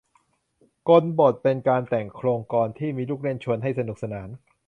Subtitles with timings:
[0.87, 4.29] กลบท เป็นการแต่งโคลงกลอนที่มีลูกเล่นชวนให้สนุกสนาน